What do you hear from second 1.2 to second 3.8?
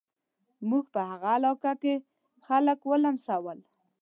علاقه کې خلک ولمسول.